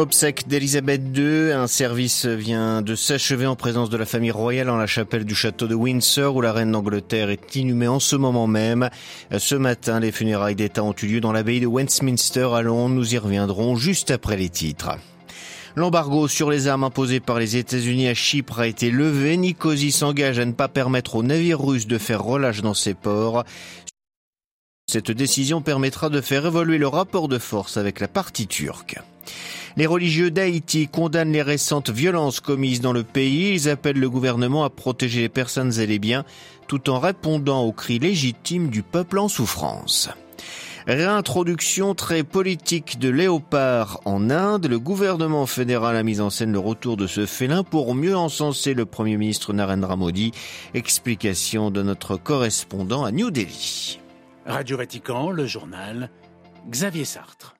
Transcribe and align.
Obsèque 0.00 0.48
d'Elisabeth 0.48 1.02
II, 1.14 1.52
un 1.52 1.66
service 1.66 2.24
vient 2.24 2.80
de 2.80 2.94
s'achever 2.94 3.44
en 3.44 3.54
présence 3.54 3.90
de 3.90 3.98
la 3.98 4.06
famille 4.06 4.30
royale 4.30 4.70
en 4.70 4.78
la 4.78 4.86
chapelle 4.86 5.26
du 5.26 5.34
château 5.34 5.66
de 5.66 5.74
Windsor 5.74 6.34
où 6.34 6.40
la 6.40 6.54
reine 6.54 6.72
d'Angleterre 6.72 7.28
est 7.28 7.54
inhumée 7.54 7.86
en 7.86 8.00
ce 8.00 8.16
moment 8.16 8.46
même. 8.46 8.88
Ce 9.36 9.54
matin, 9.54 10.00
les 10.00 10.10
funérailles 10.10 10.54
d'État 10.54 10.82
ont 10.82 10.94
eu 11.02 11.06
lieu 11.06 11.20
dans 11.20 11.32
l'abbaye 11.32 11.60
de 11.60 11.66
Westminster 11.66 12.48
à 12.54 12.62
Londres. 12.62 12.94
Nous 12.94 13.14
y 13.14 13.18
reviendrons 13.18 13.76
juste 13.76 14.10
après 14.10 14.38
les 14.38 14.48
titres. 14.48 14.96
L'embargo 15.76 16.28
sur 16.28 16.50
les 16.50 16.66
armes 16.66 16.84
imposé 16.84 17.20
par 17.20 17.38
les 17.38 17.58
États-Unis 17.58 18.08
à 18.08 18.14
Chypre 18.14 18.60
a 18.60 18.66
été 18.66 18.90
levé. 18.90 19.36
Nicosie 19.36 19.92
s'engage 19.92 20.38
à 20.38 20.46
ne 20.46 20.52
pas 20.52 20.68
permettre 20.68 21.16
aux 21.16 21.22
navires 21.22 21.60
russes 21.60 21.86
de 21.86 21.98
faire 21.98 22.24
relâche 22.24 22.62
dans 22.62 22.72
ses 22.72 22.94
ports. 22.94 23.44
Cette 24.90 25.10
décision 25.10 25.60
permettra 25.60 26.08
de 26.08 26.22
faire 26.22 26.46
évoluer 26.46 26.78
le 26.78 26.88
rapport 26.88 27.28
de 27.28 27.38
force 27.38 27.76
avec 27.76 28.00
la 28.00 28.08
partie 28.08 28.46
turque. 28.46 28.96
Les 29.76 29.86
religieux 29.86 30.30
d'Haïti 30.30 30.88
condamnent 30.88 31.32
les 31.32 31.42
récentes 31.42 31.90
violences 31.90 32.40
commises 32.40 32.80
dans 32.80 32.92
le 32.92 33.04
pays. 33.04 33.54
Ils 33.54 33.68
appellent 33.68 33.98
le 33.98 34.10
gouvernement 34.10 34.64
à 34.64 34.70
protéger 34.70 35.20
les 35.20 35.28
personnes 35.28 35.78
et 35.78 35.86
les 35.86 35.98
biens 35.98 36.24
tout 36.70 36.88
en 36.88 37.00
répondant 37.00 37.64
aux 37.64 37.72
cris 37.72 37.98
légitimes 37.98 38.68
du 38.68 38.84
peuple 38.84 39.18
en 39.18 39.26
souffrance. 39.26 40.08
Réintroduction 40.86 41.94
très 41.94 42.22
politique 42.22 42.98
de 43.00 43.08
léopard 43.08 44.00
en 44.04 44.30
Inde. 44.30 44.66
Le 44.66 44.78
gouvernement 44.78 45.46
fédéral 45.46 45.96
a 45.96 46.04
mis 46.04 46.20
en 46.20 46.30
scène 46.30 46.52
le 46.52 46.58
retour 46.60 46.96
de 46.96 47.08
ce 47.08 47.26
félin 47.26 47.64
pour 47.64 47.94
mieux 47.96 48.16
encenser 48.16 48.74
le 48.74 48.86
premier 48.86 49.16
ministre 49.16 49.52
Narendra 49.52 49.96
Modi. 49.96 50.30
Explication 50.72 51.72
de 51.72 51.82
notre 51.82 52.16
correspondant 52.16 53.04
à 53.04 53.10
New 53.10 53.32
Delhi. 53.32 53.98
Radio 54.46 54.76
Vatican, 54.76 55.30
le 55.30 55.46
journal, 55.46 56.08
Xavier 56.68 57.04
Sartre. 57.04 57.59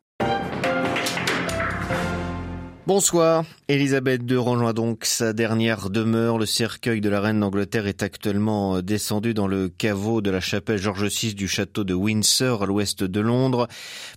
Bonsoir. 2.91 3.45
Elisabeth 3.69 4.23
II 4.29 4.39
rejoint 4.39 4.73
donc 4.73 5.05
sa 5.05 5.33
dernière 5.33 5.91
demeure. 5.91 6.39
Le 6.39 6.45
cercueil 6.45 7.01
de 7.01 7.09
la 7.09 7.21
reine 7.21 7.39
d'Angleterre 7.39 7.87
est 7.87 8.03
actuellement 8.03 8.79
euh, 8.79 8.83
descendu 8.83 9.33
dans 9.33 9.47
le 9.47 9.69
caveau 9.69 10.21
de 10.21 10.29
la 10.29 10.41
chapelle 10.41 10.79
George 10.79 11.05
VI 11.05 11.37
du 11.37 11.47
château 11.47 11.85
de 11.85 11.95
Windsor 11.95 12.65
à 12.65 12.67
l'ouest 12.67 13.05
de 13.05 13.21
Londres 13.21 13.69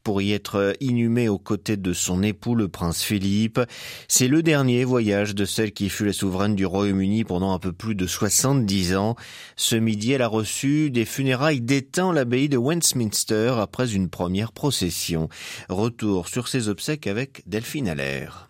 pour 0.03 0.23
y 0.23 0.33
être 0.33 0.55
euh, 0.55 0.73
inhumée 0.79 1.29
aux 1.29 1.37
côtés 1.37 1.77
de 1.77 1.93
son 1.93 2.23
époux, 2.23 2.55
le 2.55 2.67
prince 2.67 3.03
Philippe. 3.03 3.59
C'est 4.07 4.27
le 4.27 4.41
dernier 4.41 4.85
voyage 4.85 5.35
de 5.35 5.45
celle 5.45 5.71
qui 5.71 5.87
fut 5.89 6.05
la 6.05 6.13
souveraine 6.13 6.55
du 6.55 6.65
Royaume-Uni 6.65 7.25
pendant 7.25 7.53
un 7.53 7.59
peu 7.59 7.73
plus 7.73 7.93
de 7.93 8.07
70 8.07 8.95
ans. 8.95 9.15
Ce 9.55 9.75
midi, 9.75 10.13
elle 10.13 10.23
a 10.23 10.27
reçu 10.27 10.89
des 10.89 11.05
funérailles 11.05 11.61
d'éteint 11.61 12.09
à 12.09 12.13
l'abbaye 12.13 12.49
de 12.49 12.57
Westminster 12.57 13.53
après 13.59 13.93
une 13.93 14.09
première 14.09 14.51
procession. 14.51 15.29
Retour 15.69 16.27
sur 16.27 16.47
ses 16.47 16.69
obsèques 16.69 17.05
avec 17.05 17.43
Delphine 17.45 17.87
Allaire. 17.87 18.49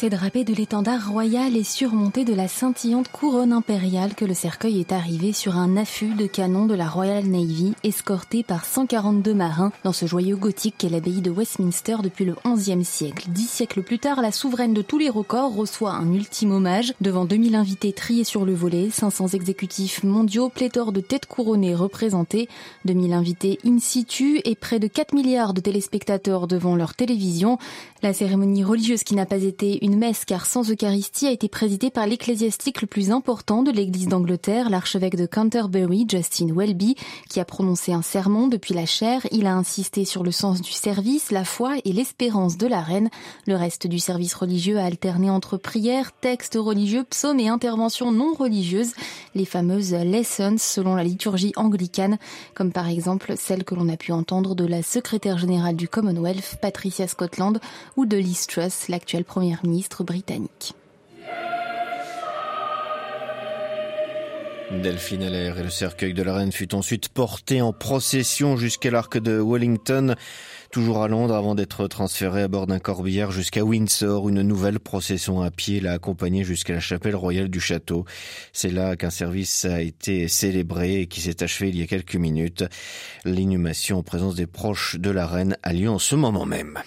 C'est 0.00 0.08
drapé 0.08 0.44
de 0.44 0.54
l'étendard 0.54 1.10
royal 1.10 1.54
et 1.58 1.62
surmonté 1.62 2.24
de 2.24 2.32
la 2.32 2.48
scintillante 2.48 3.10
couronne 3.10 3.52
impériale 3.52 4.14
que 4.14 4.24
le 4.24 4.32
cercueil 4.32 4.80
est 4.80 4.92
arrivé 4.92 5.34
sur 5.34 5.58
un 5.58 5.76
affût 5.76 6.14
de 6.14 6.24
canon 6.24 6.64
de 6.64 6.74
la 6.74 6.88
Royal 6.88 7.26
Navy, 7.26 7.74
escorté 7.84 8.42
par 8.42 8.64
142 8.64 9.34
marins 9.34 9.72
dans 9.84 9.92
ce 9.92 10.06
joyau 10.06 10.38
gothique 10.38 10.76
qu'est 10.78 10.88
l'abbaye 10.88 11.20
de 11.20 11.30
Westminster 11.30 11.96
depuis 12.02 12.24
le 12.24 12.34
XIe 12.46 12.82
siècle. 12.82 13.26
Dix 13.28 13.46
siècles 13.46 13.82
plus 13.82 13.98
tard, 13.98 14.22
la 14.22 14.32
souveraine 14.32 14.72
de 14.72 14.80
tous 14.80 14.96
les 14.96 15.10
records 15.10 15.54
reçoit 15.54 15.92
un 15.92 16.10
ultime 16.14 16.52
hommage 16.52 16.94
devant 17.02 17.26
2000 17.26 17.54
invités 17.54 17.92
triés 17.92 18.24
sur 18.24 18.46
le 18.46 18.54
volet, 18.54 18.88
500 18.90 19.26
exécutifs 19.34 20.02
mondiaux, 20.02 20.48
pléthore 20.48 20.92
de 20.92 21.02
têtes 21.02 21.26
couronnées 21.26 21.74
représentées, 21.74 22.48
2000 22.86 23.12
invités 23.12 23.58
in 23.66 23.78
situ 23.78 24.40
et 24.46 24.54
près 24.54 24.78
de 24.78 24.86
4 24.86 25.12
milliards 25.12 25.52
de 25.52 25.60
téléspectateurs 25.60 26.46
devant 26.46 26.74
leur 26.74 26.94
télévision. 26.94 27.58
La 28.02 28.14
cérémonie 28.14 28.64
religieuse 28.64 29.02
qui 29.02 29.14
n'a 29.14 29.26
pas 29.26 29.42
été 29.42 29.84
une 29.84 29.89
messe 29.96 30.24
car 30.24 30.46
sans 30.46 30.70
Eucharistie 30.70 31.26
a 31.26 31.30
été 31.30 31.48
présidée 31.48 31.90
par 31.90 32.06
l'ecclésiastique 32.06 32.82
le 32.82 32.86
plus 32.86 33.10
important 33.10 33.62
de 33.62 33.70
l'Église 33.70 34.08
d'Angleterre, 34.08 34.68
l'archevêque 34.70 35.16
de 35.16 35.26
Canterbury, 35.26 36.06
Justin 36.08 36.52
Welby, 36.54 36.96
qui 37.28 37.40
a 37.40 37.44
prononcé 37.44 37.92
un 37.92 38.02
sermon 38.02 38.46
depuis 38.46 38.74
la 38.74 38.86
chaire. 38.86 39.26
Il 39.32 39.46
a 39.46 39.54
insisté 39.54 40.04
sur 40.04 40.22
le 40.22 40.30
sens 40.30 40.60
du 40.60 40.70
service, 40.70 41.30
la 41.30 41.44
foi 41.44 41.76
et 41.84 41.92
l'espérance 41.92 42.56
de 42.56 42.66
la 42.66 42.80
reine. 42.80 43.08
Le 43.46 43.56
reste 43.56 43.86
du 43.86 43.98
service 43.98 44.34
religieux 44.34 44.78
a 44.78 44.84
alterné 44.84 45.30
entre 45.30 45.56
prières, 45.56 46.12
textes 46.12 46.58
religieux, 46.60 47.04
psaumes 47.08 47.40
et 47.40 47.48
interventions 47.48 48.12
non 48.12 48.34
religieuses, 48.34 48.92
les 49.34 49.46
fameuses 49.46 49.94
lessons 49.94 50.56
selon 50.58 50.94
la 50.94 51.04
liturgie 51.04 51.52
anglicane, 51.56 52.18
comme 52.54 52.70
par 52.70 52.88
exemple 52.88 53.34
celle 53.36 53.64
que 53.64 53.74
l'on 53.74 53.88
a 53.88 53.96
pu 53.96 54.12
entendre 54.12 54.54
de 54.54 54.66
la 54.66 54.82
secrétaire 54.82 55.38
générale 55.38 55.76
du 55.76 55.88
Commonwealth, 55.88 56.58
Patricia 56.60 57.08
Scotland, 57.08 57.60
ou 57.96 58.06
de 58.06 58.16
Liz 58.16 58.46
Truss, 58.46 58.88
l'actuelle 58.88 59.24
première 59.24 59.64
ministre 59.64 59.79
britannique. 60.04 60.74
Delphine 64.70 65.24
Allaire 65.24 65.58
et 65.58 65.64
le 65.64 65.70
cercueil 65.70 66.14
de 66.14 66.22
la 66.22 66.32
reine 66.32 66.52
fut 66.52 66.76
ensuite 66.76 67.08
porté 67.08 67.60
en 67.60 67.72
procession 67.72 68.56
jusqu'à 68.56 68.92
l'arc 68.92 69.18
de 69.18 69.42
Wellington, 69.44 70.14
toujours 70.70 71.02
à 71.02 71.08
Londres 71.08 71.34
avant 71.34 71.56
d'être 71.56 71.88
transféré 71.88 72.42
à 72.42 72.48
bord 72.48 72.68
d'un 72.68 72.78
corbillard 72.78 73.32
jusqu'à 73.32 73.64
Windsor. 73.64 74.28
Une 74.28 74.42
nouvelle 74.42 74.78
procession 74.78 75.42
à 75.42 75.50
pied 75.50 75.80
l'a 75.80 75.94
accompagné 75.94 76.44
jusqu'à 76.44 76.74
la 76.74 76.80
chapelle 76.80 77.16
royale 77.16 77.48
du 77.48 77.60
château. 77.60 78.04
C'est 78.52 78.70
là 78.70 78.94
qu'un 78.94 79.10
service 79.10 79.64
a 79.64 79.80
été 79.80 80.28
célébré 80.28 81.00
et 81.00 81.06
qui 81.08 81.20
s'est 81.20 81.42
achevé 81.42 81.70
il 81.70 81.76
y 81.76 81.82
a 81.82 81.88
quelques 81.88 82.16
minutes. 82.16 82.64
L'inhumation 83.24 83.98
en 83.98 84.02
présence 84.04 84.36
des 84.36 84.46
proches 84.46 84.96
de 85.00 85.10
la 85.10 85.26
reine 85.26 85.56
a 85.64 85.72
lieu 85.72 85.90
en 85.90 85.98
ce 85.98 86.14
moment 86.14 86.46
même. 86.46 86.78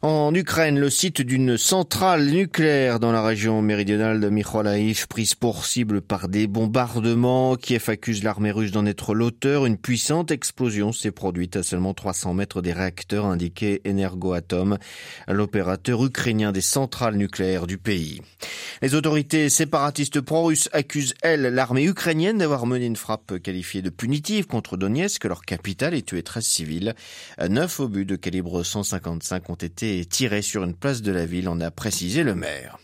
En 0.00 0.32
Ukraine, 0.32 0.78
le 0.78 0.90
site 0.90 1.22
d'une 1.22 1.58
centrale 1.58 2.26
nucléaire 2.26 3.00
dans 3.00 3.10
la 3.10 3.20
région 3.20 3.62
méridionale 3.62 4.20
de 4.20 4.28
Mykolaiv, 4.28 5.08
prise 5.08 5.34
pour 5.34 5.66
cible 5.66 6.02
par 6.02 6.28
des 6.28 6.46
bombardements. 6.46 7.56
Kiev 7.56 7.82
accuse 7.88 8.22
l'armée 8.22 8.52
russe 8.52 8.70
d'en 8.70 8.86
être 8.86 9.12
l'auteur. 9.12 9.66
Une 9.66 9.76
puissante 9.76 10.30
explosion 10.30 10.92
s'est 10.92 11.10
produite 11.10 11.56
à 11.56 11.64
seulement 11.64 11.94
300 11.94 12.34
mètres 12.34 12.62
des 12.62 12.72
réacteurs 12.72 13.26
indiqués 13.26 13.82
Energoatom, 13.84 14.78
l'opérateur 15.26 16.04
ukrainien 16.04 16.52
des 16.52 16.60
centrales 16.60 17.16
nucléaires 17.16 17.66
du 17.66 17.76
pays. 17.76 18.22
Les 18.82 18.94
autorités 18.94 19.48
séparatistes 19.48 20.20
pro-russes 20.20 20.68
accusent, 20.72 21.14
elles, 21.22 21.42
l'armée 21.42 21.84
ukrainienne 21.84 22.38
d'avoir 22.38 22.66
mené 22.66 22.86
une 22.86 22.94
frappe 22.94 23.40
qualifiée 23.42 23.82
de 23.82 23.90
punitive 23.90 24.46
contre 24.46 24.76
Donetsk, 24.76 25.24
leur 25.24 25.42
capitale, 25.42 25.94
et 25.94 26.02
tué 26.02 26.22
13 26.22 26.44
civils. 26.44 26.94
Neuf 27.48 27.80
obus 27.80 28.04
de 28.04 28.14
calibre 28.14 28.62
155 28.62 29.50
ont 29.50 29.54
été 29.54 29.87
tiré 30.08 30.42
sur 30.42 30.64
une 30.64 30.74
place 30.74 31.02
de 31.02 31.12
la 31.12 31.26
ville, 31.26 31.48
en 31.48 31.60
a 31.60 31.70
précisé 31.70 32.22
le 32.22 32.34
maire. 32.34 32.78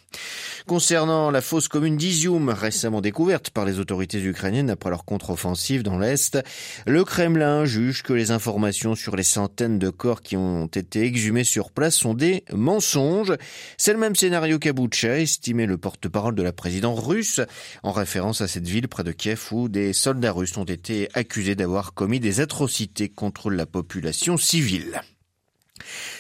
Concernant 0.67 1.31
la 1.31 1.43
fosse 1.43 1.69
commune 1.69 1.99
d'Izium, 1.99 2.49
récemment 2.49 3.03
découverte 3.03 3.51
par 3.51 3.67
les 3.67 3.81
autorités 3.81 4.23
ukrainiennes 4.23 4.71
après 4.71 4.89
leur 4.89 5.05
contre-offensive 5.05 5.83
dans 5.83 5.99
l'Est, 5.99 6.39
le 6.87 7.05
Kremlin 7.05 7.67
juge 7.67 8.03
que 8.03 8.15
les 8.15 8.31
informations 8.31 8.95
sur 8.95 9.15
les 9.15 9.25
centaines 9.25 9.79
de 9.79 9.91
corps 9.91 10.23
qui 10.23 10.39
ont 10.39 10.65
été 10.65 11.03
exhumés 11.03 11.45
sur 11.45 11.71
place 11.71 11.97
sont 11.97 12.15
des 12.15 12.45
mensonges. 12.51 13.35
C'est 13.77 13.93
le 13.93 13.99
même 13.99 14.17
scénario 14.17 14.59
qu'à 14.59 14.73
Boutcha, 14.73 15.19
estimé 15.21 15.67
le 15.67 15.77
porte-parole 15.77 16.35
de 16.35 16.43
la 16.43 16.53
présidente 16.53 16.99
russe, 16.99 17.43
en 17.83 17.93
référence 17.93 18.41
à 18.41 18.49
cette 18.49 18.67
ville 18.67 18.89
près 18.89 19.05
de 19.05 19.13
Kiev 19.13 19.49
où 19.51 19.69
des 19.69 19.93
soldats 19.93 20.33
russes 20.33 20.57
ont 20.57 20.65
été 20.65 21.11
accusés 21.13 21.57
d'avoir 21.57 21.93
commis 21.93 22.21
des 22.21 22.41
atrocités 22.41 23.11
contre 23.11 23.51
la 23.51 23.67
population 23.67 24.39
civile. 24.39 25.03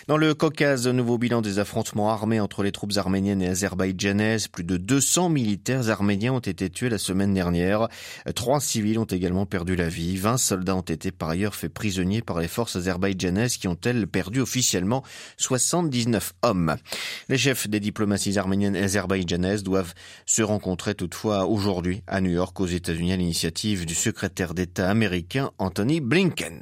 Dans 0.08 0.16
le 0.16 0.34
Caucase, 0.34 0.87
nouveau 0.87 1.19
bilan 1.19 1.43
des 1.43 1.58
affrontements 1.58 2.11
armés 2.11 2.40
entre 2.40 2.62
les 2.62 2.72
troupes 2.72 2.96
arméniennes 2.96 3.43
et 3.43 3.49
azerbaïdjanaises. 3.49 4.49
Plus 4.49 4.64
de 4.64 4.76
200 4.76 5.28
militaires 5.28 5.90
arméniens 5.90 6.32
ont 6.32 6.40
été 6.40 6.70
tués 6.70 6.88
la 6.88 6.99
semaine 6.99 7.34
dernière. 7.34 7.88
Trois 8.34 8.61
civils 8.61 8.99
ont 8.99 9.05
également 9.05 9.46
perdu 9.46 9.76
la 9.76 9.88
vie. 9.88 10.16
20 10.16 10.37
soldats 10.37 10.76
ont 10.76 10.81
été 10.81 11.11
par 11.11 11.31
ailleurs 11.31 11.55
faits 11.55 11.72
prisonniers 11.72 12.22
par 12.22 12.40
les 12.40 12.49
forces 12.49 12.76
azerbaïdjanaises 12.76 13.56
qui 13.56 13.69
ont 13.69 13.78
elles 13.84 14.06
perdu 14.06 14.40
officiellement 14.40 15.02
79 15.38 16.34
hommes. 16.43 16.76
Les 17.28 17.38
chefs 17.38 17.69
des 17.69 17.81
diplomaties 17.81 18.38
arméniennes 18.38 18.76
et 18.76 18.82
azerbaïdjanaises 18.82 19.62
doivent 19.62 19.94
se 20.26 20.43
rencontrer 20.43 20.94
toutefois 20.94 21.46
aujourd'hui 21.46 22.02
à 22.06 22.20
New 22.20 22.31
York 22.31 22.58
aux 22.60 22.67
États-Unis 22.67 23.12
à 23.12 23.17
l'initiative 23.17 23.87
du 23.87 23.94
secrétaire 23.94 24.55
d'État 24.55 24.90
américain 24.90 25.50
Anthony 25.58 26.00
Blinken. 26.00 26.60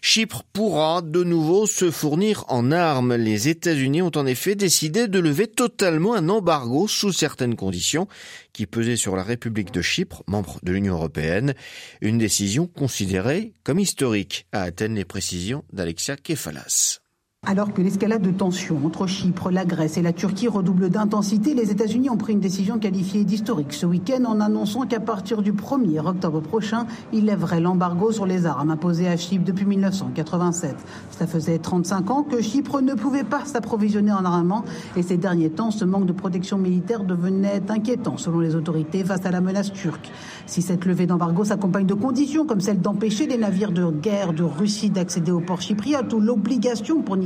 Chypre 0.00 0.42
pourra 0.52 1.02
de 1.02 1.24
nouveau 1.24 1.66
se 1.66 1.90
fournir 1.90 2.44
en 2.48 2.70
armes. 2.70 3.14
Les 3.14 3.48
États-Unis 3.48 4.02
ont 4.02 4.12
en 4.14 4.26
effet 4.26 4.54
décidé 4.54 5.08
de 5.08 5.18
lever 5.18 5.46
totalement 5.46 6.14
un 6.14 6.28
embargo 6.28 6.86
sous 6.88 7.12
certaines 7.12 7.56
conditions 7.56 8.08
qui 8.52 8.66
pesait 8.66 8.96
sur 8.96 9.16
la 9.16 9.22
République 9.22 9.72
de 9.72 9.82
Chypre, 9.82 10.22
membre 10.26 10.58
de 10.62 10.72
l'Union 10.72 10.94
européenne. 10.94 11.54
Une 12.00 12.18
décision 12.18 12.66
considérée 12.66 13.52
comme 13.64 13.78
historique. 13.78 14.46
À 14.52 14.62
Athènes, 14.62 14.94
les 14.94 15.04
précisions 15.04 15.64
d'Alexia 15.72 16.16
Kefalas. 16.16 17.00
Alors 17.46 17.72
que 17.72 17.80
l'escalade 17.80 18.20
de 18.20 18.32
tensions 18.32 18.80
entre 18.84 19.06
Chypre, 19.06 19.50
la 19.50 19.64
Grèce 19.64 19.96
et 19.96 20.02
la 20.02 20.12
Turquie 20.12 20.48
redouble 20.48 20.90
d'intensité, 20.90 21.54
les 21.54 21.70
États-Unis 21.70 22.10
ont 22.10 22.16
pris 22.16 22.32
une 22.32 22.40
décision 22.40 22.80
qualifiée 22.80 23.22
d'historique 23.22 23.72
ce 23.72 23.86
week-end 23.86 24.24
en 24.24 24.40
annonçant 24.40 24.86
qu'à 24.86 24.98
partir 24.98 25.40
du 25.40 25.52
1er 25.52 26.00
octobre 26.04 26.40
prochain, 26.40 26.86
ils 27.12 27.24
lèveraient 27.24 27.60
l'embargo 27.60 28.10
sur 28.10 28.26
les 28.26 28.44
armes 28.44 28.70
imposé 28.70 29.06
à 29.06 29.16
Chypre 29.16 29.44
depuis 29.44 29.66
1987. 29.66 30.74
Ça 31.12 31.28
faisait 31.28 31.58
35 31.58 32.10
ans 32.10 32.22
que 32.24 32.42
Chypre 32.42 32.82
ne 32.82 32.94
pouvait 32.94 33.24
pas 33.24 33.44
s'approvisionner 33.44 34.12
en 34.12 34.24
armement 34.24 34.64
et 34.96 35.02
ces 35.02 35.16
derniers 35.16 35.50
temps, 35.50 35.70
ce 35.70 35.84
manque 35.84 36.06
de 36.06 36.12
protection 36.12 36.58
militaire 36.58 37.04
devenait 37.04 37.62
inquiétant 37.68 38.16
selon 38.16 38.40
les 38.40 38.56
autorités 38.56 39.04
face 39.04 39.24
à 39.24 39.30
la 39.30 39.40
menace 39.40 39.72
turque. 39.72 40.10
Si 40.46 40.60
cette 40.60 40.84
levée 40.84 41.06
d'embargo 41.06 41.44
s'accompagne 41.44 41.86
de 41.86 41.94
conditions 41.94 42.44
comme 42.44 42.60
celle 42.60 42.80
d'empêcher 42.80 43.26
les 43.26 43.38
navires 43.38 43.72
de 43.72 43.90
guerre 43.90 44.32
de 44.32 44.42
Russie 44.42 44.90
d'accéder 44.90 45.30
au 45.30 45.40
port 45.40 45.62
chypriote 45.62 46.12
ou 46.12 46.20
l'obligation 46.20 47.00
pour 47.00 47.16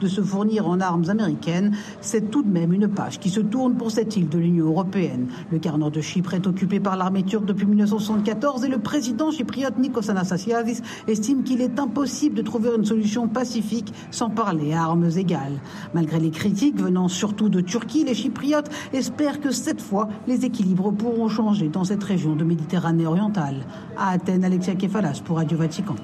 de 0.00 0.08
se 0.08 0.20
fournir 0.20 0.68
en 0.68 0.80
armes 0.80 1.08
américaines, 1.08 1.76
c'est 2.00 2.30
tout 2.30 2.42
de 2.42 2.50
même 2.50 2.72
une 2.72 2.88
page 2.88 3.18
qui 3.18 3.30
se 3.30 3.40
tourne 3.40 3.74
pour 3.74 3.90
cette 3.90 4.16
île 4.16 4.28
de 4.28 4.38
l'Union 4.38 4.66
européenne. 4.66 5.28
Le 5.50 5.58
quart 5.58 5.78
nord 5.78 5.90
de 5.90 6.00
Chypre 6.00 6.34
est 6.34 6.46
occupé 6.46 6.80
par 6.80 6.96
l'armée 6.96 7.22
turque 7.22 7.44
depuis 7.44 7.66
1974 7.66 8.64
et 8.64 8.68
le 8.68 8.78
président 8.78 9.30
chypriote 9.30 9.78
Nikos 9.78 10.10
Anastasiadis 10.10 10.82
estime 11.08 11.42
qu'il 11.42 11.60
est 11.60 11.78
impossible 11.78 12.34
de 12.36 12.42
trouver 12.42 12.70
une 12.76 12.84
solution 12.84 13.28
pacifique 13.28 13.92
sans 14.10 14.30
parler 14.30 14.72
à 14.72 14.82
armes 14.84 15.10
égales. 15.16 15.60
Malgré 15.94 16.20
les 16.20 16.30
critiques 16.30 16.80
venant 16.80 17.08
surtout 17.08 17.48
de 17.48 17.60
Turquie, 17.60 18.04
les 18.04 18.14
Chypriotes 18.14 18.70
espèrent 18.92 19.40
que 19.40 19.50
cette 19.50 19.80
fois, 19.80 20.08
les 20.26 20.44
équilibres 20.44 20.92
pourront 20.92 21.28
changer 21.28 21.68
dans 21.68 21.84
cette 21.84 22.04
région 22.04 22.36
de 22.36 22.44
Méditerranée 22.44 23.06
orientale. 23.06 23.66
À 23.96 24.10
Athènes, 24.10 24.44
Alexia 24.44 24.74
Kefalas 24.74 25.20
pour 25.24 25.36
Radio 25.36 25.58
Vatican. 25.58 25.96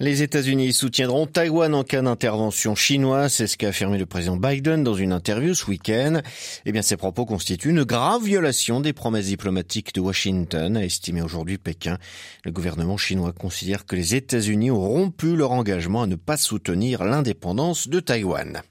Les 0.00 0.24
États-Unis 0.24 0.72
soutiendront 0.72 1.28
Taïwan 1.28 1.72
en 1.72 1.84
cas 1.84 2.02
d'intervention 2.02 2.74
chinoise, 2.74 3.32
c'est 3.32 3.46
ce 3.46 3.56
qu'a 3.56 3.68
affirmé 3.68 3.96
le 3.96 4.06
président 4.06 4.36
Biden 4.36 4.82
dans 4.82 4.94
une 4.94 5.12
interview 5.12 5.54
ce 5.54 5.66
week-end. 5.66 6.20
Eh 6.66 6.72
bien, 6.72 6.82
ces 6.82 6.96
propos 6.96 7.24
constituent 7.24 7.70
une 7.70 7.84
grave 7.84 8.24
violation 8.24 8.80
des 8.80 8.92
promesses 8.92 9.26
diplomatiques 9.26 9.94
de 9.94 10.00
Washington, 10.00 10.76
a 10.76 10.84
estimé 10.84 11.22
aujourd'hui 11.22 11.58
Pékin. 11.58 11.98
Le 12.44 12.50
gouvernement 12.50 12.96
chinois 12.96 13.32
considère 13.32 13.86
que 13.86 13.94
les 13.94 14.16
États-Unis 14.16 14.72
ont 14.72 14.80
rompu 14.80 15.36
leur 15.36 15.52
engagement 15.52 16.02
à 16.02 16.06
ne 16.08 16.16
pas 16.16 16.38
soutenir 16.38 17.04
l'indépendance 17.04 17.86
de 17.86 18.00
Taïwan. 18.00 18.62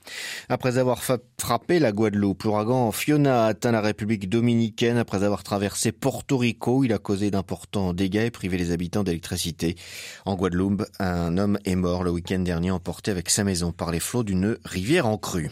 Après 0.50 0.78
avoir 0.78 1.02
frappé 1.40 1.80
la 1.80 1.94
Guadeloupe, 1.94 2.44
l'ouragan 2.44 2.92
Fiona 2.92 3.46
a 3.46 3.48
atteint 3.48 3.72
la 3.72 3.80
République 3.80 4.28
dominicaine 4.28 4.98
après 4.98 5.24
avoir 5.24 5.44
traversé 5.44 5.94
Porto 5.94 6.38
Rico. 6.38 6.84
Il 6.84 6.92
a 6.92 6.98
causé 6.98 7.32
d'importants 7.32 7.94
dégâts 7.94 8.26
et 8.26 8.32
privé 8.32 8.58
les 8.58 8.72
habitants 8.72 9.04
d'électricité. 9.04 9.76
En 10.26 10.36
Guadeloupe, 10.36 10.84
un 11.14 11.38
homme 11.38 11.60
est 11.66 11.76
mort 11.76 12.04
le 12.04 12.12
week-end 12.12 12.40
dernier 12.40 12.72
emporté 12.72 13.12
avec 13.12 13.30
sa 13.30 13.44
maison 13.44 13.72
par 13.72 13.92
les 13.92 14.00
flots 14.00 14.24
d'une 14.24 14.58
rivière 14.66 15.08
en 15.08 15.18
crue. 15.18 15.52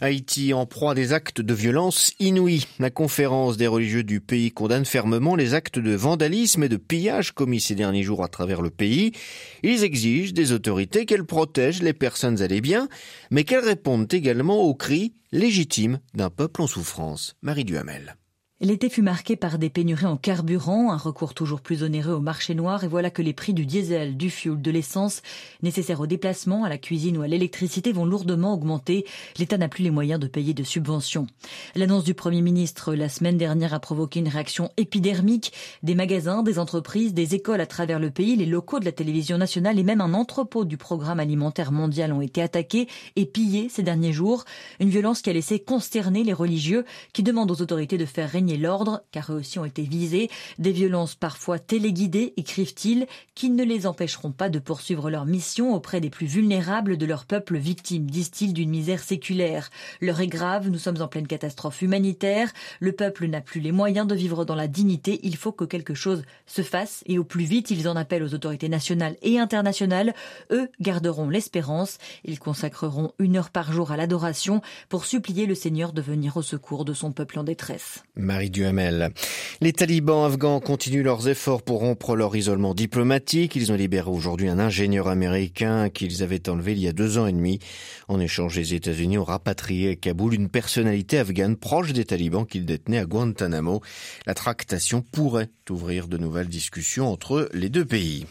Haïti 0.00 0.52
en 0.52 0.66
proie 0.66 0.92
à 0.92 0.94
des 0.94 1.12
actes 1.12 1.40
de 1.40 1.54
violence 1.54 2.12
inouïs. 2.18 2.66
La 2.78 2.90
conférence 2.90 3.56
des 3.56 3.66
religieux 3.66 4.02
du 4.02 4.20
pays 4.20 4.50
condamne 4.50 4.84
fermement 4.84 5.36
les 5.36 5.54
actes 5.54 5.78
de 5.78 5.94
vandalisme 5.94 6.64
et 6.64 6.68
de 6.68 6.76
pillage 6.76 7.32
commis 7.32 7.60
ces 7.60 7.74
derniers 7.74 8.02
jours 8.02 8.24
à 8.24 8.28
travers 8.28 8.62
le 8.62 8.70
pays. 8.70 9.12
Ils 9.62 9.84
exigent 9.84 10.32
des 10.32 10.52
autorités 10.52 11.06
qu'elles 11.06 11.24
protègent 11.24 11.82
les 11.82 11.92
personnes 11.92 12.42
et 12.42 12.48
les 12.48 12.60
biens, 12.60 12.88
mais 13.30 13.44
qu'elles 13.44 13.64
répondent 13.64 14.12
également 14.12 14.62
aux 14.62 14.74
cris 14.74 15.14
légitimes 15.32 16.00
d'un 16.14 16.30
peuple 16.30 16.62
en 16.62 16.66
souffrance. 16.66 17.34
Marie 17.42 17.64
Duhamel. 17.64 18.16
L'été 18.64 18.88
fut 18.88 19.02
marqué 19.02 19.36
par 19.36 19.58
des 19.58 19.68
pénuries 19.68 20.06
en 20.06 20.16
carburant, 20.16 20.90
un 20.90 20.96
recours 20.96 21.34
toujours 21.34 21.60
plus 21.60 21.82
onéreux 21.82 22.14
au 22.14 22.20
marché 22.20 22.54
noir, 22.54 22.82
et 22.82 22.88
voilà 22.88 23.10
que 23.10 23.20
les 23.20 23.34
prix 23.34 23.52
du 23.52 23.66
diesel, 23.66 24.16
du 24.16 24.30
fuel, 24.30 24.62
de 24.62 24.70
l'essence, 24.70 25.20
nécessaires 25.62 26.00
au 26.00 26.06
déplacement, 26.06 26.64
à 26.64 26.70
la 26.70 26.78
cuisine 26.78 27.18
ou 27.18 27.20
à 27.20 27.28
l'électricité, 27.28 27.92
vont 27.92 28.06
lourdement 28.06 28.54
augmenter. 28.54 29.04
L'État 29.36 29.58
n'a 29.58 29.68
plus 29.68 29.84
les 29.84 29.90
moyens 29.90 30.18
de 30.18 30.26
payer 30.26 30.54
de 30.54 30.62
subventions. 30.62 31.26
L'annonce 31.74 32.04
du 32.04 32.14
Premier 32.14 32.40
ministre 32.40 32.94
la 32.94 33.10
semaine 33.10 33.36
dernière 33.36 33.74
a 33.74 33.80
provoqué 33.80 34.20
une 34.20 34.28
réaction 34.28 34.70
épidermique. 34.78 35.52
Des 35.82 35.94
magasins, 35.94 36.42
des 36.42 36.58
entreprises, 36.58 37.12
des 37.12 37.34
écoles 37.34 37.60
à 37.60 37.66
travers 37.66 38.00
le 38.00 38.10
pays, 38.10 38.34
les 38.34 38.46
locaux 38.46 38.80
de 38.80 38.86
la 38.86 38.92
télévision 38.92 39.36
nationale 39.36 39.78
et 39.78 39.84
même 39.84 40.00
un 40.00 40.14
entrepôt 40.14 40.64
du 40.64 40.78
programme 40.78 41.20
alimentaire 41.20 41.70
mondial 41.70 42.14
ont 42.14 42.22
été 42.22 42.40
attaqués 42.40 42.88
et 43.16 43.26
pillés 43.26 43.68
ces 43.68 43.82
derniers 43.82 44.14
jours. 44.14 44.46
Une 44.80 44.88
violence 44.88 45.20
qui 45.20 45.28
a 45.28 45.34
laissé 45.34 45.58
consterner 45.58 46.24
les 46.24 46.32
religieux 46.32 46.86
qui 47.12 47.22
demandent 47.22 47.50
aux 47.50 47.60
autorités 47.60 47.98
de 47.98 48.06
faire 48.06 48.30
régner 48.30 48.53
l'ordre, 48.56 49.02
car 49.12 49.32
eux 49.32 49.36
aussi 49.36 49.58
ont 49.58 49.64
été 49.64 49.82
visés. 49.82 50.30
Des 50.58 50.72
violences 50.72 51.14
parfois 51.14 51.58
téléguidées, 51.58 52.34
écrivent-ils, 52.36 53.06
qui 53.34 53.50
ne 53.50 53.64
les 53.64 53.86
empêcheront 53.86 54.32
pas 54.32 54.48
de 54.48 54.58
poursuivre 54.58 55.10
leur 55.10 55.26
mission 55.26 55.74
auprès 55.74 56.00
des 56.00 56.10
plus 56.10 56.26
vulnérables 56.26 56.96
de 56.96 57.06
leur 57.06 57.24
peuple 57.24 57.56
victime, 57.56 58.10
disent-ils, 58.10 58.52
d'une 58.52 58.70
misère 58.70 59.02
séculaire. 59.02 59.70
L'heure 60.00 60.20
est 60.20 60.26
grave, 60.26 60.68
nous 60.68 60.78
sommes 60.78 61.00
en 61.00 61.08
pleine 61.08 61.26
catastrophe 61.26 61.82
humanitaire, 61.82 62.52
le 62.80 62.92
peuple 62.92 63.26
n'a 63.26 63.40
plus 63.40 63.60
les 63.60 63.72
moyens 63.72 64.06
de 64.06 64.14
vivre 64.14 64.44
dans 64.44 64.54
la 64.54 64.68
dignité, 64.68 65.20
il 65.22 65.36
faut 65.36 65.52
que 65.52 65.64
quelque 65.64 65.94
chose 65.94 66.22
se 66.46 66.62
fasse, 66.62 67.02
et 67.06 67.18
au 67.18 67.24
plus 67.24 67.44
vite 67.44 67.70
ils 67.70 67.88
en 67.88 67.96
appellent 67.96 68.22
aux 68.22 68.34
autorités 68.34 68.68
nationales 68.68 69.16
et 69.22 69.38
internationales. 69.38 70.14
Eux 70.50 70.68
garderont 70.80 71.28
l'espérance, 71.28 71.98
ils 72.24 72.38
consacreront 72.38 73.12
une 73.18 73.36
heure 73.36 73.50
par 73.50 73.72
jour 73.72 73.92
à 73.92 73.96
l'adoration 73.96 74.62
pour 74.88 75.04
supplier 75.04 75.46
le 75.46 75.54
Seigneur 75.54 75.92
de 75.92 76.02
venir 76.02 76.36
au 76.36 76.42
secours 76.42 76.84
de 76.84 76.92
son 76.92 77.12
peuple 77.12 77.38
en 77.38 77.44
détresse. 77.44 78.02
Duhamel. 78.50 79.10
Les 79.60 79.72
talibans 79.72 80.24
afghans 80.24 80.60
continuent 80.60 81.02
leurs 81.02 81.28
efforts 81.28 81.62
pour 81.62 81.80
rompre 81.80 82.16
leur 82.16 82.34
isolement 82.36 82.74
diplomatique. 82.74 83.56
Ils 83.56 83.72
ont 83.72 83.76
libéré 83.76 84.10
aujourd'hui 84.10 84.48
un 84.48 84.58
ingénieur 84.58 85.08
américain 85.08 85.88
qu'ils 85.88 86.22
avaient 86.22 86.48
enlevé 86.48 86.72
il 86.72 86.80
y 86.80 86.88
a 86.88 86.92
deux 86.92 87.18
ans 87.18 87.26
et 87.26 87.32
demi. 87.32 87.58
En 88.08 88.20
échange, 88.20 88.56
les 88.56 88.74
États-Unis 88.74 89.18
ont 89.18 89.24
rapatrié 89.24 89.90
à 89.90 89.96
Kaboul 89.96 90.34
une 90.34 90.48
personnalité 90.48 91.18
afghane 91.18 91.56
proche 91.56 91.92
des 91.92 92.04
talibans 92.04 92.46
qu'ils 92.46 92.66
détenaient 92.66 92.98
à 92.98 93.04
Guantanamo. 93.04 93.80
La 94.26 94.34
tractation 94.34 95.02
pourrait 95.02 95.50
ouvrir 95.70 96.08
de 96.08 96.18
nouvelles 96.18 96.48
discussions 96.48 97.10
entre 97.10 97.48
les 97.52 97.68
deux 97.68 97.84
pays. 97.84 98.26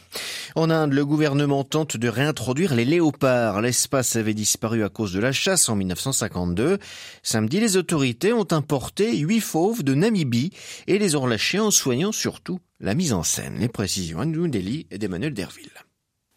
En 0.56 0.70
Inde, 0.70 0.94
le 0.94 1.06
gouvernement 1.06 1.64
tente 1.64 1.98
de 1.98 2.08
réintroduire 2.08 2.76
les 2.76 2.86
léopards. 2.86 3.62
L'espace 3.62 4.16
avait 4.16 4.34
disparu 4.34 4.84
à 4.84 4.90
cause 4.90 5.14
de 5.14 5.20
la 5.20 5.32
chasse 5.32 5.70
en 5.70 5.76
1952. 5.76 6.78
Samedi, 7.24 7.60
les 7.60 7.78
autorités 7.78 8.34
ont 8.34 8.48
importé 8.52 9.18
huit 9.18 9.40
fauves 9.40 9.84
de 9.84 9.93
Namibie 9.96 10.52
et 10.88 10.98
les 10.98 11.16
ont 11.16 11.22
relâchés 11.22 11.60
en 11.60 11.72
soignant 11.72 12.12
surtout 12.12 12.60
la 12.80 12.96
mise 12.96 13.14
en 13.14 13.24
scène. 13.24 13.58
Les 13.60 13.70
précisions 13.70 14.20
à 14.20 14.26
New 14.26 14.48
Delhi 14.48 14.88
et 14.92 14.98
d'Emmanuel 14.98 15.34
Derville. 15.34 15.72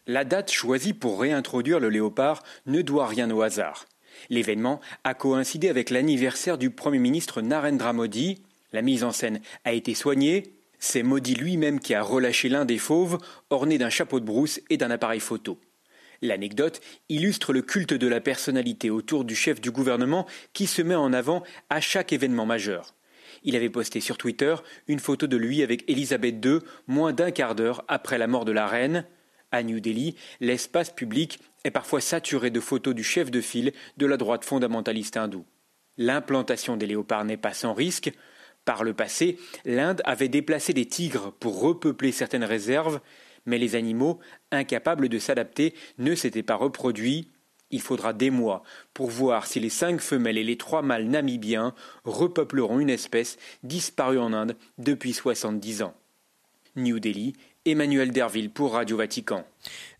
La 0.06 0.24
date 0.24 0.52
choisie 0.52 0.94
pour 0.94 1.20
réintroduire 1.20 1.80
le 1.80 1.88
léopard 1.88 2.42
ne 2.66 2.80
doit 2.82 3.08
rien 3.08 3.30
au 3.30 3.42
hasard. 3.42 3.86
L'événement 4.30 4.80
a 5.04 5.14
coïncidé 5.14 5.68
avec 5.68 5.90
l'anniversaire 5.90 6.58
du 6.58 6.70
Premier 6.70 6.98
ministre 6.98 7.42
Narendra 7.42 7.92
Modi. 7.92 8.42
La 8.72 8.82
mise 8.82 9.04
en 9.04 9.12
scène 9.12 9.40
a 9.64 9.72
été 9.72 9.94
soignée. 9.94 10.54
C'est 10.78 11.02
Modi 11.02 11.34
lui-même 11.34 11.80
qui 11.80 11.94
a 11.94 12.02
relâché 12.02 12.48
l'un 12.48 12.64
des 12.64 12.78
fauves, 12.78 13.18
orné 13.50 13.78
d'un 13.78 13.90
chapeau 13.90 14.20
de 14.20 14.24
brousse 14.24 14.60
et 14.70 14.76
d'un 14.76 14.90
appareil 14.90 15.20
photo. 15.20 15.58
L'anecdote 16.22 16.80
illustre 17.08 17.52
le 17.52 17.62
culte 17.62 17.94
de 17.94 18.06
la 18.06 18.20
personnalité 18.20 18.90
autour 18.90 19.24
du 19.24 19.34
chef 19.34 19.60
du 19.60 19.70
gouvernement 19.70 20.26
qui 20.52 20.66
se 20.66 20.82
met 20.82 20.94
en 20.94 21.12
avant 21.12 21.42
à 21.68 21.80
chaque 21.80 22.12
événement 22.12 22.46
majeur. 22.46 22.95
Il 23.46 23.54
avait 23.54 23.70
posté 23.70 24.00
sur 24.00 24.18
Twitter 24.18 24.56
une 24.88 24.98
photo 24.98 25.28
de 25.28 25.36
lui 25.36 25.62
avec 25.62 25.88
Elisabeth 25.88 26.44
II 26.44 26.58
moins 26.88 27.12
d'un 27.12 27.30
quart 27.30 27.54
d'heure 27.54 27.84
après 27.86 28.18
la 28.18 28.26
mort 28.26 28.44
de 28.44 28.52
la 28.52 28.66
reine. 28.66 29.06
À 29.52 29.62
New 29.62 29.78
Delhi, 29.78 30.16
l'espace 30.40 30.90
public 30.90 31.38
est 31.64 31.70
parfois 31.70 32.00
saturé 32.00 32.50
de 32.50 32.58
photos 32.58 32.94
du 32.94 33.04
chef 33.04 33.30
de 33.30 33.40
file 33.40 33.72
de 33.96 34.06
la 34.06 34.16
droite 34.16 34.44
fondamentaliste 34.44 35.16
hindoue. 35.16 35.46
L'implantation 35.96 36.76
des 36.76 36.86
léopards 36.86 37.24
n'est 37.24 37.36
pas 37.36 37.54
sans 37.54 37.72
risque. 37.72 38.12
Par 38.64 38.82
le 38.82 38.94
passé, 38.94 39.38
l'Inde 39.64 40.02
avait 40.04 40.28
déplacé 40.28 40.72
des 40.72 40.86
tigres 40.86 41.32
pour 41.38 41.60
repeupler 41.60 42.10
certaines 42.10 42.44
réserves, 42.44 43.00
mais 43.46 43.58
les 43.58 43.76
animaux, 43.76 44.18
incapables 44.50 45.08
de 45.08 45.20
s'adapter, 45.20 45.72
ne 45.98 46.16
s'étaient 46.16 46.42
pas 46.42 46.56
reproduits 46.56 47.30
il 47.70 47.80
faudra 47.80 48.12
des 48.12 48.30
mois 48.30 48.62
pour 48.94 49.10
voir 49.10 49.46
si 49.46 49.60
les 49.60 49.70
cinq 49.70 50.00
femelles 50.00 50.38
et 50.38 50.44
les 50.44 50.56
trois 50.56 50.82
mâles 50.82 51.06
namibiens 51.06 51.74
repeupleront 52.04 52.80
une 52.80 52.90
espèce 52.90 53.38
disparue 53.62 54.18
en 54.18 54.32
Inde 54.32 54.56
depuis 54.78 55.12
70 55.12 55.82
ans. 55.82 55.94
New 56.76 57.00
Delhi, 57.00 57.32
Emmanuel 57.64 58.12
Derville 58.12 58.50
pour 58.50 58.74
Radio 58.74 58.98
Vatican. 58.98 59.44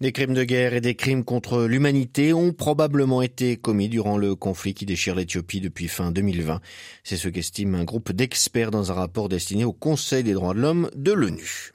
Des 0.00 0.12
crimes 0.12 0.34
de 0.34 0.44
guerre 0.44 0.74
et 0.74 0.80
des 0.80 0.94
crimes 0.94 1.24
contre 1.24 1.64
l'humanité 1.64 2.32
ont 2.32 2.52
probablement 2.52 3.22
été 3.22 3.56
commis 3.56 3.88
durant 3.88 4.18
le 4.18 4.34
conflit 4.34 4.74
qui 4.74 4.86
déchire 4.86 5.14
l'Éthiopie 5.14 5.60
depuis 5.60 5.88
fin 5.88 6.12
2020. 6.12 6.60
C'est 7.02 7.16
ce 7.16 7.28
qu'estime 7.28 7.74
un 7.74 7.84
groupe 7.84 8.12
d'experts 8.12 8.70
dans 8.70 8.92
un 8.92 8.94
rapport 8.94 9.28
destiné 9.28 9.64
au 9.64 9.72
Conseil 9.72 10.22
des 10.22 10.34
droits 10.34 10.54
de 10.54 10.60
l'homme 10.60 10.90
de 10.94 11.12
l'ONU. 11.12 11.72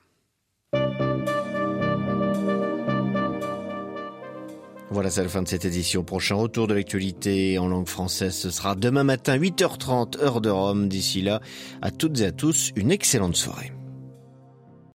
Voilà, 4.91 5.09
c'est 5.09 5.23
la 5.23 5.29
fin 5.29 5.41
de 5.41 5.47
cette 5.47 5.63
édition. 5.63 6.03
Prochain 6.03 6.35
retour 6.35 6.67
de 6.67 6.73
l'actualité 6.73 7.57
en 7.57 7.69
langue 7.69 7.87
française, 7.87 8.35
ce 8.35 8.49
sera 8.49 8.75
demain 8.75 9.05
matin 9.05 9.37
8h30 9.37 10.19
heure 10.21 10.41
de 10.41 10.49
Rome. 10.49 10.89
D'ici 10.89 11.21
là, 11.21 11.39
à 11.81 11.91
toutes 11.91 12.19
et 12.19 12.25
à 12.25 12.31
tous, 12.33 12.73
une 12.75 12.91
excellente 12.91 13.37
soirée. 13.37 13.71